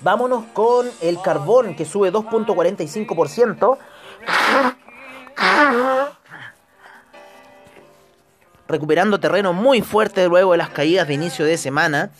Vámonos 0.00 0.44
con 0.52 0.90
el 1.00 1.20
carbón 1.22 1.74
que 1.74 1.84
sube 1.84 2.12
2.45%. 2.12 3.78
Recuperando 8.68 9.18
terreno 9.18 9.52
muy 9.52 9.80
fuerte 9.80 10.26
luego 10.28 10.52
de 10.52 10.58
las 10.58 10.68
caídas 10.70 11.08
de 11.08 11.14
inicio 11.14 11.44
de 11.44 11.56
semana 11.56 12.10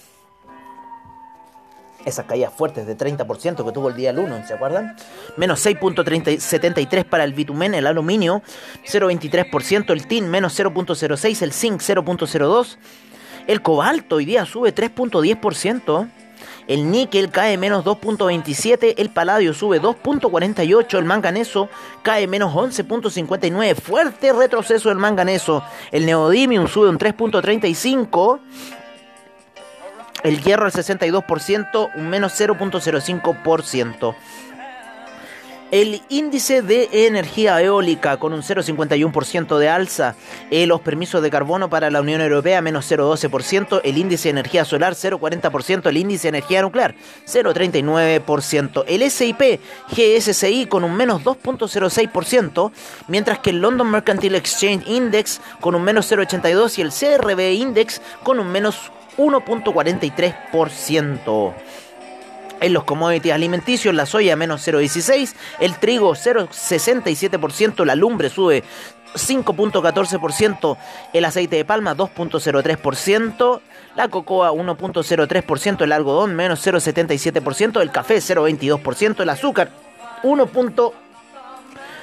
esas 2.05 2.27
caídas 2.27 2.53
fuertes 2.53 2.87
de 2.87 2.97
30% 2.97 3.65
que 3.65 3.73
tuvo 3.73 3.89
el 3.89 3.97
día 3.97 4.13
1, 4.13 4.47
¿se 4.47 4.55
acuerdan? 4.55 4.97
Menos 5.37 5.65
6.73 5.65 7.05
para 7.05 7.25
el 7.25 7.33
bitumen, 7.33 7.75
el 7.75 7.87
aluminio 7.87 8.43
0.23%, 8.87 9.91
el 9.91 10.07
tin 10.07 10.29
menos 10.31 10.59
0.06, 10.59 11.43
el 11.43 11.53
zinc 11.53 11.81
0.02, 11.81 12.79
el 13.47 13.63
cobalto 13.63 14.17
hoy 14.17 14.25
día 14.27 14.45
sube 14.45 14.75
3.10%. 14.75 16.11
El 16.69 16.91
níquel 16.91 17.31
cae 17.31 17.57
menos 17.57 17.83
2.27, 17.83 18.95
el 18.99 19.09
paladio 19.09 19.55
sube 19.55 19.81
2.48, 19.81 20.99
el 20.99 21.05
manganeso 21.07 21.71
cae 22.03 22.27
menos 22.27 22.53
11.59, 22.53 23.75
fuerte 23.75 24.35
retroceso 24.35 24.91
del 24.91 24.99
manganeso. 24.99 25.65
El 25.91 26.05
neodymium 26.05 26.69
sube 26.69 26.91
un 26.91 26.99
3.35 26.99 28.41
el 30.25 30.43
hierro 30.43 30.67
al 30.67 30.73
62%, 30.73 31.91
un 31.95 32.09
menos 32.09 32.39
0.05%. 32.41 34.15
El 35.71 36.01
índice 36.09 36.63
de 36.63 36.89
energía 37.07 37.61
eólica 37.61 38.17
con 38.17 38.33
un 38.33 38.41
0,51% 38.41 39.59
de 39.59 39.69
alza. 39.69 40.15
Eh, 40.51 40.67
los 40.67 40.81
permisos 40.81 41.21
de 41.21 41.29
carbono 41.31 41.69
para 41.69 41.91
la 41.91 42.01
Unión 42.01 42.23
Europea 42.23 42.63
menos 42.63 42.91
0,12%. 42.91 43.83
El 43.85 43.99
índice 43.99 44.29
de 44.29 44.31
energía 44.31 44.65
solar 44.65 44.95
0,40%. 44.95 45.87
El 45.91 45.99
índice 45.99 46.23
de 46.23 46.39
energía 46.39 46.63
nuclear 46.63 46.95
0,39%. 47.27 48.85
El 48.89 49.11
SIP 49.11 49.61
GSCI 49.91 50.67
con 50.67 50.85
un 50.85 50.97
menos 50.97 51.23
2,06%. 51.23 52.73
Mientras 53.09 53.41
que 53.41 53.51
el 53.51 53.61
London 53.61 53.91
Mercantile 53.91 54.39
Exchange 54.39 54.89
Index 54.89 55.43
con 55.61 55.75
un 55.75 55.83
menos 55.83 56.11
0,82% 56.11 56.79
y 56.79 56.81
el 56.81 56.93
CRB 56.93 57.53
Index 57.53 58.01
con 58.23 58.41
un 58.41 58.49
menos 58.49 58.91
1.43%. 59.19 61.55
En 62.61 62.73
los 62.73 62.85
commodities 62.85 63.35
alimenticios, 63.35 63.95
la 63.95 64.07
soya 64.07 64.35
menos 64.35 64.67
0,16, 64.67 65.35
el 65.61 65.77
trigo 65.77 66.15
0,67%, 66.15 67.85
la 67.85 67.95
lumbre 67.95 68.31
sube 68.31 68.65
5.14%, 69.15 70.77
el 71.13 71.25
aceite 71.25 71.57
de 71.57 71.65
palma 71.65 71.97
2.03%, 71.97 73.61
la 73.95 74.09
cocoa 74.09 74.51
1.03%, 74.53 75.83
el 75.83 75.93
algodón 75.93 76.35
menos 76.35 76.67
0.77%, 76.67 77.81
el 77.81 77.93
café 77.93 78.17
0.22%, 78.17 79.21
el 79.21 79.31
azúcar 79.31 79.71
1. 80.23 80.49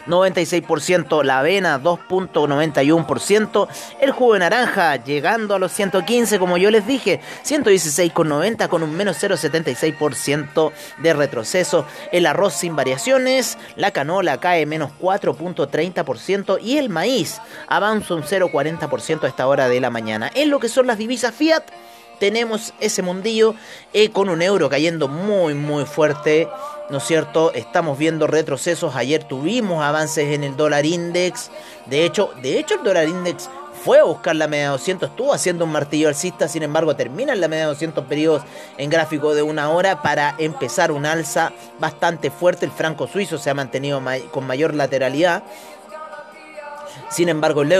96%, 0.07 1.23
la 1.23 1.39
avena 1.39 1.81
2.91%, 1.81 3.67
el 4.01 4.11
jugo 4.11 4.33
de 4.33 4.39
naranja 4.39 4.95
llegando 5.03 5.55
a 5.55 5.59
los 5.59 5.71
115 5.71 6.39
como 6.39 6.57
yo 6.57 6.71
les 6.71 6.85
dije, 6.87 7.21
116,90 7.45 8.67
con 8.67 8.83
un 8.83 8.95
menos 8.95 9.21
0.76% 9.21 10.71
de 10.97 11.13
retroceso, 11.13 11.85
el 12.11 12.25
arroz 12.25 12.53
sin 12.53 12.75
variaciones, 12.75 13.57
la 13.75 13.91
canola 13.91 14.39
cae 14.39 14.65
menos 14.65 14.91
4.30% 14.99 16.59
y 16.61 16.77
el 16.77 16.89
maíz 16.89 17.41
avanza 17.67 18.15
un 18.15 18.23
0.40% 18.23 19.23
a 19.23 19.27
esta 19.27 19.47
hora 19.47 19.69
de 19.69 19.79
la 19.79 19.89
mañana. 19.89 20.31
En 20.33 20.49
lo 20.49 20.59
que 20.59 20.69
son 20.69 20.87
las 20.87 20.97
divisas 20.97 21.33
Fiat, 21.33 21.63
tenemos 22.19 22.73
ese 22.79 23.01
mundillo 23.01 23.55
eh, 23.93 24.09
con 24.09 24.29
un 24.29 24.41
euro 24.41 24.69
cayendo 24.69 25.07
muy 25.07 25.53
muy 25.53 25.85
fuerte, 25.85 26.47
¿no 26.89 26.97
es 26.97 27.03
cierto? 27.03 27.51
Estamos 27.53 27.97
viendo 27.97 28.27
retrocesos, 28.27 28.95
ayer 28.95 29.23
tuvimos 29.23 29.83
avances 29.83 30.33
en 30.33 30.43
el 30.43 30.55
dólar 30.55 30.85
index, 30.85 31.51
de 31.85 32.05
hecho, 32.05 32.31
de 32.41 32.59
hecho 32.59 32.75
el 32.75 32.83
dólar 32.83 33.07
index 33.07 33.49
fue 33.83 33.99
a 33.99 34.03
buscar 34.03 34.35
la 34.35 34.47
media 34.47 34.69
200, 34.69 35.09
estuvo 35.09 35.33
haciendo 35.33 35.65
un 35.65 35.71
martillo 35.71 36.07
alcista, 36.07 36.47
sin 36.47 36.63
embargo 36.63 36.95
termina 36.95 37.33
en 37.33 37.41
la 37.41 37.47
media 37.47 37.67
200 37.67 38.05
periodos 38.05 38.43
en 38.77 38.89
gráfico 38.89 39.35
de 39.35 39.43
una 39.43 39.69
hora 39.69 40.01
para 40.01 40.35
empezar 40.39 40.91
un 40.91 41.05
alza 41.05 41.51
bastante 41.79 42.31
fuerte, 42.31 42.65
el 42.65 42.71
franco 42.71 43.07
suizo 43.07 43.37
se 43.37 43.49
ha 43.49 43.53
mantenido 43.53 44.01
con 44.31 44.47
mayor 44.47 44.73
lateralidad, 44.73 45.43
sin 47.09 47.29
embargo, 47.29 47.61
el 47.61 47.71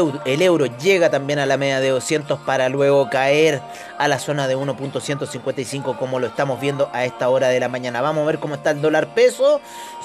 euro, 0.41 0.65
llega 0.77 1.10
también 1.10 1.39
a 1.39 1.46
la 1.46 1.58
media 1.58 1.79
de 1.79 1.89
200 1.89 2.39
para 2.41 2.70
luego 2.70 3.10
caer 3.10 3.62
a 3.98 4.08
la 4.08 4.20
zona 4.20 4.48
de 4.48 4.55
1.155 4.55 5.98
como 5.98 6.20
lo 6.20 6.27
estamos 6.27 6.62
viendo 6.62 6.89
a 6.94 7.05
esta 7.05 7.27
hora 7.29 7.48
de 7.50 7.60
la 7.60 7.67
mañana. 7.67 8.01
Vamos 8.01 8.24
a 8.24 8.27
ver 8.27 8.39
cómo 8.39 8.55
está 8.55 8.72
el 8.72 8.82
dólar 8.82 9.13
peso, 9.13 9.62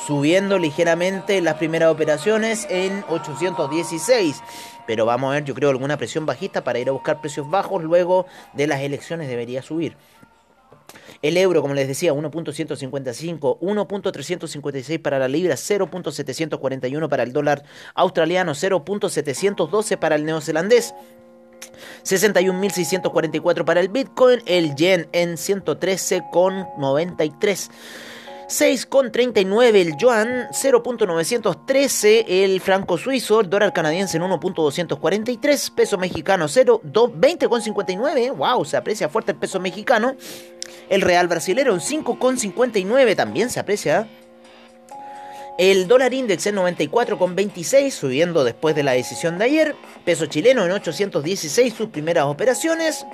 subiendo 0.07 0.59
ligeramente 0.59 1.41
las 1.43 1.57
primeras 1.57 1.91
operaciones 1.91 2.67
en 2.71 3.05
816. 3.09 4.43
Pero 4.87 5.07
vamos 5.07 5.31
a 5.31 5.35
ver, 5.35 5.45
yo 5.45 5.55
creo, 5.55 5.71
alguna 5.71 5.97
presión 5.97 6.27
bajista 6.27 6.65
para 6.65 6.79
ir 6.79 6.89
a 6.89 6.93
buscar 6.93 7.21
precios 7.21 7.49
bajos 7.49 7.83
luego 7.85 8.27
de 8.55 8.67
las 8.67 8.81
elecciones 8.81 9.29
debería 9.29 9.63
subir. 9.63 9.97
El 11.23 11.37
euro, 11.37 11.63
como 11.63 11.75
les 11.75 11.87
decía, 11.87 12.13
1.155, 12.15 13.59
1.356 13.61 15.03
para 15.03 15.19
la 15.19 15.29
libra, 15.29 15.55
0.741 15.55 17.09
para 17.09 17.23
el 17.23 17.33
dólar 17.33 17.63
australiano, 17.95 18.53
0.712 18.53 19.99
para 19.99 20.17
el 20.17 20.25
neozelandés. 20.25 20.95
61.644 22.05 23.65
para 23.65 23.81
el 23.81 23.89
Bitcoin, 23.89 24.43
el 24.47 24.75
yen 24.75 25.09
en 25.13 25.35
113,93. 25.35 27.71
6,39 28.51 29.77
el 29.77 29.97
yuan, 29.97 30.49
0.913 30.51 32.25
el 32.27 32.61
franco 32.61 32.99
suizo, 32.99 33.39
el 33.39 33.49
dólar 33.49 33.73
canadiense 33.73 34.17
en 34.17 34.25
1.243, 34.25 35.73
peso 35.73 35.97
mexicano 35.99 36.47
20,59, 36.47 38.37
wow, 38.37 38.65
se 38.65 38.77
aprecia 38.77 39.09
fuerte 39.09 39.31
el 39.31 39.39
peso 39.39 39.61
mexicano, 39.61 40.17
el 40.89 41.01
real 41.01 41.29
brasilero 41.29 41.75
en 41.75 41.79
5,59 41.79 43.15
también 43.15 43.51
se 43.51 43.61
aprecia. 43.61 44.09
El 45.57 45.87
dólar 45.87 46.13
index 46.13 46.45
en 46.49 46.57
94,26, 46.57 47.91
subiendo 47.93 48.43
después 48.43 48.75
de 48.75 48.83
la 48.83 48.93
decisión 48.93 49.39
de 49.39 49.45
ayer. 49.45 49.77
Peso 50.05 50.27
chileno 50.27 50.65
en 50.65 50.73
816, 50.73 51.73
sus 51.73 51.91
primeras 51.91 52.25
operaciones. 52.25 53.07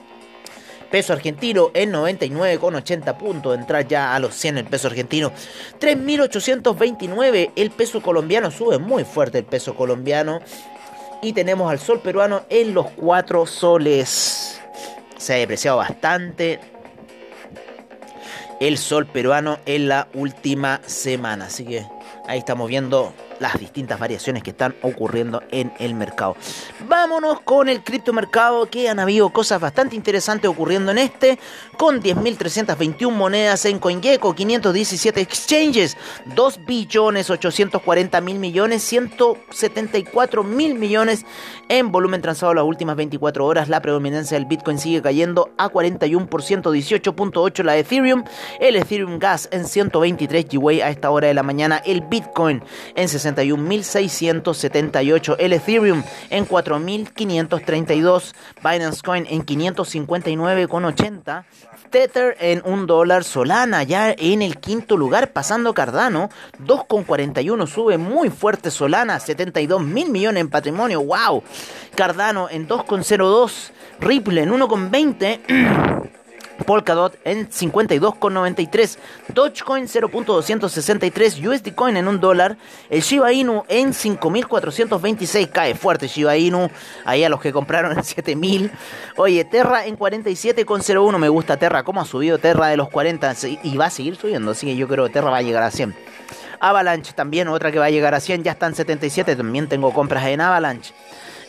Peso 0.91 1.13
argentino 1.13 1.71
en 1.75 1.93
99,80 1.93 3.17
puntos. 3.17 3.57
Entrar 3.57 3.87
ya 3.87 4.15
a 4.15 4.19
los 4.19 4.35
100 4.35 4.59
el 4.59 4.65
peso 4.65 4.89
argentino. 4.89 5.33
3.829. 5.81 7.53
El 7.57 7.71
peso 7.71 8.03
colombiano 8.03 8.51
sube 8.51 8.79
muy 8.79 9.05
fuerte 9.05 9.39
el 9.39 9.45
peso 9.45 9.75
colombiano. 9.75 10.41
Y 11.23 11.33
tenemos 11.33 11.71
al 11.71 11.79
sol 11.79 12.01
peruano 12.01 12.43
en 12.49 12.75
los 12.75 12.91
4 12.91 13.47
soles. 13.47 14.61
Se 15.17 15.35
ha 15.35 15.37
depreciado 15.39 15.79
bastante 15.79 16.61
el 18.61 18.79
sol 18.79 19.07
peruano 19.07 19.59
en 19.67 19.89
la 19.89 20.09
última 20.15 20.81
semana. 20.87 21.47
Así 21.47 21.65
que 21.65 21.87
ahí 22.27 22.39
estamos 22.39 22.69
viendo 22.69 23.13
las 23.41 23.59
distintas 23.59 23.99
variaciones 23.99 24.43
que 24.43 24.51
están 24.51 24.75
ocurriendo 24.83 25.43
en 25.51 25.73
el 25.79 25.95
mercado. 25.95 26.37
Vámonos 26.89 27.41
con 27.41 27.69
el 27.69 27.83
criptomercado 27.83 28.67
que 28.71 28.89
han 28.89 28.99
habido 28.99 29.31
cosas 29.31 29.61
bastante 29.61 29.97
interesantes 29.97 30.51
ocurriendo 30.51 30.93
en 30.93 30.99
este, 30.99 31.39
con 31.77 32.03
10.321 32.03 33.11
monedas 33.11 33.65
en 33.65 33.79
CoinGecko, 33.79 34.35
517 34.35 35.21
exchanges, 35.21 35.97
2 36.35 36.65
billones 36.65 37.31
840 37.31 38.21
mil 38.21 38.39
millones, 38.39 38.83
174 38.83 40.43
mil 40.43 40.75
millones 40.75 41.25
en 41.69 41.93
volumen 41.93 42.23
transado 42.23 42.55
las 42.55 42.65
últimas 42.65 42.97
24 42.97 43.45
horas. 43.45 43.69
La 43.69 43.81
predominancia 43.81 44.39
del 44.39 44.47
Bitcoin 44.47 44.79
sigue 44.79 45.03
cayendo 45.03 45.51
a 45.59 45.69
41%, 45.69 46.29
18.8 46.29 47.63
la 47.63 47.77
Ethereum, 47.77 48.25
el 48.61 48.77
Ethereum 48.77 49.19
Gas 49.19 49.49
en 49.53 49.67
123 49.67 50.47
GWay 50.49 50.81
a 50.81 50.91
esta 50.91 51.11
hora 51.11 51.29
de 51.29 51.35
la 51.35 51.43
mañana, 51.43 51.83
el 51.85 52.01
Bitcoin 52.03 52.63
en 52.95 53.09
60 53.09 53.26
61.678, 53.35 55.37
el 55.39 55.53
Ethereum 55.53 56.05
en 56.31 56.47
4.532, 56.47 58.35
Binance 58.63 59.03
Coin 59.03 59.27
en 59.29 59.45
559.80, 59.45 61.45
Tether 61.91 62.37
en 62.41 62.63
1 62.65 62.87
dólar, 62.87 63.25
Solana 63.25 63.83
ya 63.83 64.13
en 64.13 64.41
el 64.43 64.59
quinto 64.59 64.97
lugar, 64.97 65.33
pasando 65.33 65.75
Cardano, 65.75 66.31
2,41, 66.65 67.67
sube 67.67 67.99
muy 67.99 68.31
fuerte 68.31 68.71
Solana, 68.71 69.19
72 69.21 69.83
mil 69.83 70.11
millones 70.11 70.41
en 70.41 70.49
patrimonio, 70.49 71.03
wow, 71.03 71.43
Cardano 71.95 72.49
en 72.51 72.67
2,02, 72.69 73.73
Ripple 74.01 74.43
en 74.43 74.51
1,20. 74.51 76.11
Polkadot 76.65 77.17
en 77.25 77.49
52,93, 77.49 78.99
Dogecoin 79.29 79.87
0.263, 79.87 81.47
USD 81.47 81.75
Coin 81.75 81.97
en 81.97 82.09
un 82.09 82.21
dólar, 82.21 82.57
el 82.91 83.03
Shiba 83.03 83.33
Inu 83.33 83.65
en 83.69 83.93
5.426, 83.93 85.51
cae 85.51 85.75
fuerte 85.75 86.09
Shiba 86.09 86.37
Inu, 86.37 86.71
ahí 87.05 87.25
a 87.25 87.29
los 87.29 87.41
que 87.41 87.53
compraron 87.53 87.93
en 87.93 87.99
7.000, 87.99 88.71
oye, 89.17 89.45
Terra 89.45 89.87
en 89.87 89.99
47,01, 89.99 91.19
me 91.19 91.29
gusta 91.29 91.57
Terra, 91.57 91.83
cómo 91.83 92.01
ha 92.01 92.05
subido 92.05 92.39
Terra 92.39 92.69
de 92.69 92.77
los 92.77 92.89
40 92.89 93.35
y 93.63 93.77
va 93.77 93.87
a 93.87 93.91
seguir 93.91 94.17
subiendo, 94.17 94.53
así 94.53 94.67
que 94.67 94.77
yo 94.77 94.89
creo 94.89 95.07
que 95.07 95.13
Terra 95.13 95.31
va 95.31 95.39
a 95.39 95.43
llegar 95.43 95.63
a 95.63 95.71
100. 95.71 95.95
Avalanche 96.59 97.13
también, 97.13 97.49
otra 97.49 97.71
que 97.71 97.79
va 97.79 97.87
a 97.87 97.91
llegar 97.91 98.15
a 98.15 98.21
100, 98.21 98.43
ya 98.43 98.53
están 98.53 98.75
77, 98.75 99.37
también 99.37 99.69
tengo 99.69 99.93
compras 99.93 100.25
en 100.27 100.41
Avalanche 100.41 100.95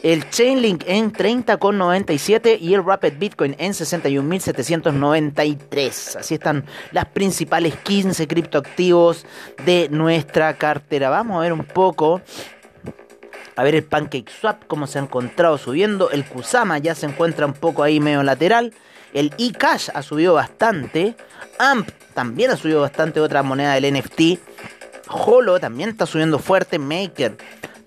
el 0.04 0.30
Chainlink 0.30 0.84
en 0.86 1.12
30,97 1.12 2.60
y 2.62 2.74
el 2.74 2.86
Rapid 2.86 3.14
Bitcoin 3.18 3.56
en 3.58 3.74
61.793. 3.74 6.18
Así 6.18 6.36
están 6.36 6.66
las 6.92 7.06
principales 7.06 7.76
15 7.78 8.28
criptoactivos 8.28 9.26
de 9.66 9.90
nuestra 9.90 10.56
cartera. 10.58 11.10
Vamos 11.10 11.38
a 11.38 11.40
ver 11.42 11.54
un 11.54 11.66
poco. 11.66 12.22
A 13.56 13.64
ver 13.64 13.74
el 13.74 13.84
PancakeSwap, 13.84 14.68
cómo 14.68 14.86
se 14.86 15.00
ha 15.00 15.02
encontrado 15.02 15.58
subiendo. 15.58 16.12
El 16.12 16.26
Kusama 16.26 16.78
ya 16.78 16.94
se 16.94 17.08
encuentra 17.08 17.48
un 17.48 17.54
poco 17.54 17.82
ahí 17.82 18.00
medio 18.00 18.22
lateral. 18.22 18.76
El 19.14 19.34
eCash 19.40 19.90
ha 19.96 20.04
subido 20.04 20.36
bastante. 20.36 21.16
AMP 21.58 21.90
también 22.14 22.52
ha 22.52 22.58
subido 22.58 22.82
bastante, 22.82 23.20
otra 23.20 23.42
moneda 23.42 23.74
del 23.74 23.96
NFT. 23.96 24.38
Holo 25.10 25.60
también 25.60 25.90
está 25.90 26.06
subiendo 26.06 26.38
fuerte. 26.38 26.78
Maker 26.78 27.36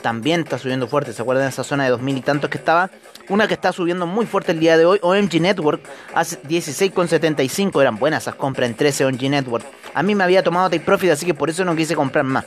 también 0.01 0.41
está 0.41 0.59
subiendo 0.59 0.87
fuerte. 0.87 1.13
¿Se 1.13 1.23
acuerdan 1.23 1.45
de 1.45 1.51
esa 1.51 1.65
zona 1.65 1.85
de 1.85 1.91
2000 1.91 2.19
y 2.19 2.21
tantos 2.23 2.51
que 2.51 2.59
estaba? 2.59 2.91
Una 3.29 3.47
que 3.47 3.55
está 3.55 3.73
subiendo 3.73 4.07
muy 4.07 4.27
fuerte 4.27 4.53
el 4.53 4.61
día 4.61 4.77
de 4.77 4.85
hoy, 4.85 4.99
OMG 5.03 5.41
Network, 5.41 5.83
hace 6.15 6.41
16,75. 6.43 7.81
Eran 7.81 7.97
buenas 7.97 8.25
esas 8.25 8.35
compras 8.35 8.69
en 8.69 8.77
13 8.77 9.07
OMG 9.07 9.31
Network. 9.31 9.65
A 9.95 10.03
mí 10.03 10.15
me 10.15 10.25
había 10.25 10.43
tomado 10.43 10.69
take 10.69 10.85
profit, 10.85 11.11
así 11.11 11.27
que 11.27 11.35
por 11.35 11.51
eso 11.51 11.65
no 11.65 11.77
quise 11.77 11.95
comprar 11.95 12.25
más. 12.25 12.45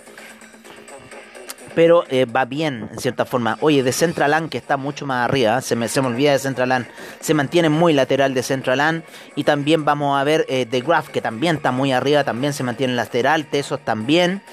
Pero 1.75 2.03
eh, 2.09 2.25
va 2.25 2.45
bien, 2.45 2.89
en 2.91 2.99
cierta 2.99 3.25
forma. 3.25 3.57
Oye, 3.61 3.81
de 3.81 3.91
Centraland, 3.91 4.49
que 4.49 4.57
está 4.57 4.77
mucho 4.77 5.05
más 5.05 5.25
arriba, 5.25 5.59
se, 5.61 5.75
me, 5.75 5.87
se 5.87 6.01
me 6.01 6.07
olvida 6.07 6.31
de 6.31 6.39
Centraland, 6.39 6.85
se 7.19 7.33
mantiene 7.33 7.69
muy 7.69 7.93
lateral 7.93 8.33
de 8.33 8.43
Centraland. 8.43 9.03
Y 9.35 9.43
también 9.43 9.83
vamos 9.83 10.19
a 10.19 10.23
ver 10.23 10.45
eh, 10.49 10.67
The 10.69 10.81
Graph, 10.81 11.07
que 11.07 11.21
también 11.21 11.55
está 11.55 11.71
muy 11.71 11.91
arriba, 11.91 12.23
también 12.23 12.53
se 12.53 12.63
mantiene 12.63 12.93
lateral. 12.93 13.45
Tesos 13.45 13.83
también. 13.83 14.43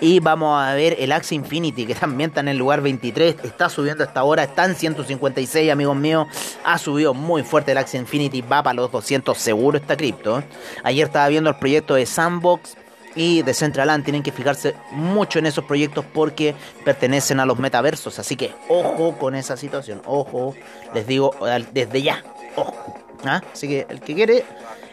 Y 0.00 0.20
vamos 0.20 0.62
a 0.62 0.74
ver 0.74 0.96
el 0.98 1.12
Axie 1.12 1.36
Infinity, 1.36 1.86
que 1.86 1.94
también 1.94 2.30
está 2.30 2.40
en 2.40 2.48
el 2.48 2.58
lugar 2.58 2.80
23. 2.80 3.36
Está 3.44 3.68
subiendo 3.68 4.04
hasta 4.04 4.20
ahora, 4.20 4.42
está 4.42 4.64
en 4.64 4.74
156, 4.74 5.70
amigos 5.70 5.96
míos. 5.96 6.26
Ha 6.64 6.78
subido 6.78 7.14
muy 7.14 7.42
fuerte 7.42 7.72
el 7.72 7.78
Axie 7.78 8.00
Infinity, 8.00 8.42
va 8.42 8.62
para 8.62 8.74
los 8.74 8.90
200 8.90 9.36
seguro 9.36 9.78
esta 9.78 9.96
cripto. 9.96 10.42
Ayer 10.82 11.06
estaba 11.06 11.28
viendo 11.28 11.50
el 11.50 11.56
proyecto 11.56 11.94
de 11.94 12.06
Sandbox 12.06 12.76
y 13.14 13.42
de 13.42 13.54
Centraland. 13.54 14.04
Tienen 14.04 14.22
que 14.22 14.32
fijarse 14.32 14.74
mucho 14.90 15.38
en 15.38 15.46
esos 15.46 15.64
proyectos 15.64 16.04
porque 16.12 16.54
pertenecen 16.84 17.40
a 17.40 17.46
los 17.46 17.58
metaversos. 17.58 18.18
Así 18.18 18.36
que 18.36 18.52
ojo 18.68 19.16
con 19.16 19.34
esa 19.34 19.56
situación. 19.56 20.02
Ojo, 20.04 20.54
les 20.92 21.06
digo 21.06 21.34
desde 21.72 22.02
ya. 22.02 22.22
Ojo. 22.56 22.94
¿Ah? 23.24 23.42
Así 23.52 23.68
que 23.68 23.86
el 23.88 24.00
que 24.00 24.14
quiere, 24.14 24.44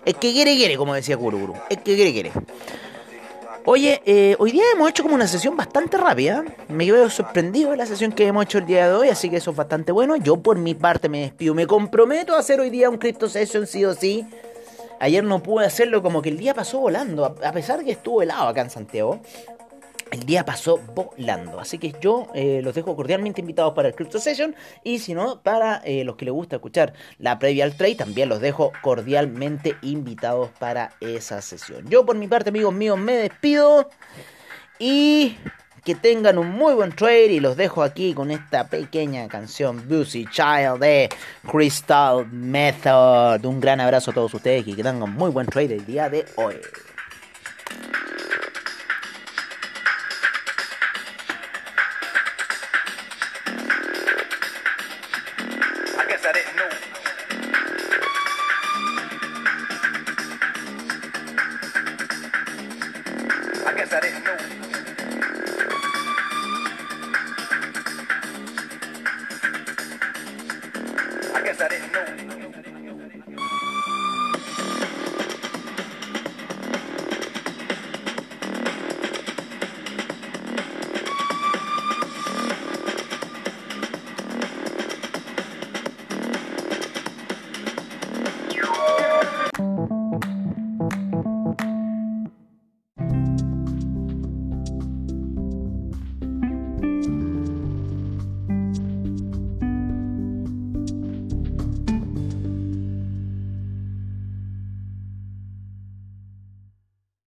el 0.05 0.15
que 0.15 0.31
quiere, 0.31 0.55
quiere, 0.55 0.77
como 0.77 0.93
decía 0.93 1.17
Kuruguru. 1.17 1.53
El 1.69 1.77
que 1.77 1.95
quiere, 1.95 2.13
quiere. 2.13 2.31
Oye, 3.65 4.01
eh, 4.05 4.35
hoy 4.39 4.51
día 4.51 4.63
hemos 4.73 4.89
hecho 4.89 5.03
como 5.03 5.13
una 5.13 5.27
sesión 5.27 5.55
bastante 5.55 5.95
rápida. 5.95 6.43
Me 6.67 6.85
quedo 6.85 7.09
sorprendido 7.11 7.71
de 7.71 7.77
la 7.77 7.85
sesión 7.85 8.11
que 8.11 8.25
hemos 8.25 8.45
hecho 8.45 8.57
el 8.57 8.65
día 8.65 8.87
de 8.87 8.93
hoy, 8.93 9.09
así 9.09 9.29
que 9.29 9.37
eso 9.37 9.51
es 9.51 9.57
bastante 9.57 9.91
bueno. 9.91 10.15
Yo 10.15 10.37
por 10.37 10.57
mi 10.57 10.73
parte 10.73 11.09
me 11.09 11.21
despido. 11.21 11.53
Me 11.53 11.67
comprometo 11.67 12.35
a 12.35 12.39
hacer 12.39 12.59
hoy 12.59 12.71
día 12.71 12.89
un 12.89 12.97
Crypto 12.97 13.29
Session 13.29 13.67
sí 13.67 13.85
o 13.85 13.93
sí. 13.93 14.25
Ayer 14.99 15.23
no 15.23 15.43
pude 15.43 15.65
hacerlo, 15.65 16.01
como 16.01 16.21
que 16.21 16.29
el 16.29 16.37
día 16.37 16.53
pasó 16.53 16.79
volando, 16.79 17.25
a 17.25 17.51
pesar 17.51 17.83
que 17.83 17.91
estuvo 17.91 18.21
helado 18.21 18.47
acá 18.47 18.61
en 18.61 18.69
Santiago 18.69 19.19
el 20.11 20.25
día 20.25 20.45
pasó 20.45 20.77
volando. 20.77 21.59
Así 21.59 21.77
que 21.77 21.95
yo 22.01 22.27
eh, 22.35 22.61
los 22.63 22.75
dejo 22.75 22.95
cordialmente 22.95 23.41
invitados 23.41 23.73
para 23.73 23.87
el 23.87 23.95
Crypto 23.95 24.19
Session. 24.19 24.55
Y 24.83 24.99
si 24.99 25.13
no, 25.13 25.41
para 25.41 25.77
eh, 25.85 26.03
los 26.03 26.17
que 26.17 26.25
les 26.25 26.33
gusta 26.33 26.57
escuchar 26.57 26.93
la 27.17 27.39
previa 27.39 27.63
al 27.63 27.75
trade, 27.75 27.95
también 27.95 28.29
los 28.29 28.41
dejo 28.41 28.71
cordialmente 28.81 29.75
invitados 29.81 30.49
para 30.59 30.91
esa 30.99 31.41
sesión. 31.41 31.89
Yo 31.89 32.05
por 32.05 32.15
mi 32.15 32.27
parte, 32.27 32.49
amigos 32.49 32.73
míos, 32.73 32.99
me 32.99 33.13
despido. 33.13 33.89
Y 34.79 35.37
que 35.85 35.95
tengan 35.95 36.37
un 36.37 36.51
muy 36.51 36.73
buen 36.73 36.91
trade. 36.91 37.31
Y 37.31 37.39
los 37.39 37.55
dejo 37.55 37.81
aquí 37.81 38.13
con 38.13 38.31
esta 38.31 38.67
pequeña 38.67 39.27
canción, 39.29 39.87
Busy 39.87 40.25
Child 40.29 40.79
de 40.79 41.09
Crystal 41.49 42.27
Method. 42.27 43.45
Un 43.45 43.61
gran 43.61 43.79
abrazo 43.79 44.11
a 44.11 44.13
todos 44.13 44.33
ustedes 44.33 44.67
y 44.67 44.73
que 44.75 44.83
tengan 44.83 45.13
muy 45.13 45.31
buen 45.31 45.47
trade 45.47 45.75
el 45.75 45.85
día 45.85 46.09
de 46.09 46.25
hoy. 46.35 46.55
I 71.61 71.67
didn't 71.67 72.27
know. 72.27 72.40